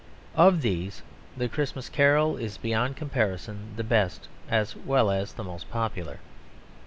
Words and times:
Of 0.35 0.63
these 0.63 1.03
The 1.37 1.47
Christmas 1.47 1.87
Carol 1.87 2.35
is 2.35 2.57
beyond 2.57 2.95
comparison 2.97 3.73
the 3.75 3.83
best 3.83 4.29
as 4.49 4.75
well 4.75 5.11
as 5.11 5.33
the 5.33 5.43
most 5.43 5.69
popular. 5.69 6.17